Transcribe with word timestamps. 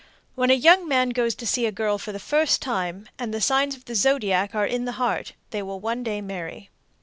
When 0.33 0.49
a 0.49 0.55
young 0.55 0.87
man 0.87 1.09
goes 1.11 1.35
to 1.35 1.45
see 1.45 1.67
a 1.67 1.71
girl 1.71 1.99
for 1.99 2.11
the 2.11 2.17
first 2.17 2.59
time, 2.59 3.07
and 3.19 3.31
the 3.31 3.39
signs 3.39 3.75
of 3.75 3.85
the 3.85 3.93
zodiac 3.93 4.55
are 4.55 4.65
in 4.65 4.85
the 4.85 4.93
heart, 4.93 5.33
they 5.51 5.61
will 5.61 5.79
one 5.79 6.01
day 6.01 6.21
marry. 6.21 6.71